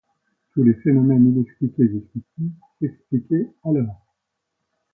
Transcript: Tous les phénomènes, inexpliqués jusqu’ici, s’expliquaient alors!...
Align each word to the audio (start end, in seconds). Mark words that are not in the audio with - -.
Tous 0.55 0.63
les 0.63 0.73
phénomènes, 0.81 1.27
inexpliqués 1.31 1.87
jusqu’ici, 1.89 2.51
s’expliquaient 2.79 3.51
alors!... 3.63 4.03